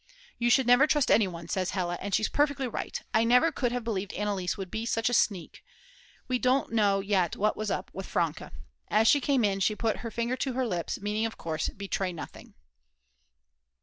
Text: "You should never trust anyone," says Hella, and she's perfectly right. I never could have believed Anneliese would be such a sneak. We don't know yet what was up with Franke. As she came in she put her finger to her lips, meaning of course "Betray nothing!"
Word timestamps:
"You 0.39 0.49
should 0.49 0.65
never 0.65 0.87
trust 0.87 1.11
anyone," 1.11 1.47
says 1.47 1.69
Hella, 1.77 1.95
and 2.01 2.15
she's 2.15 2.27
perfectly 2.27 2.67
right. 2.67 2.99
I 3.13 3.23
never 3.23 3.51
could 3.51 3.71
have 3.71 3.83
believed 3.83 4.13
Anneliese 4.13 4.57
would 4.57 4.71
be 4.71 4.83
such 4.83 5.11
a 5.11 5.13
sneak. 5.13 5.63
We 6.27 6.39
don't 6.39 6.71
know 6.71 7.01
yet 7.01 7.35
what 7.35 7.55
was 7.55 7.69
up 7.69 7.91
with 7.93 8.07
Franke. 8.07 8.49
As 8.87 9.07
she 9.07 9.21
came 9.21 9.43
in 9.45 9.59
she 9.59 9.75
put 9.75 9.97
her 9.97 10.09
finger 10.09 10.35
to 10.37 10.53
her 10.53 10.65
lips, 10.65 10.99
meaning 10.99 11.27
of 11.27 11.37
course 11.37 11.69
"Betray 11.69 12.13
nothing!" 12.13 12.55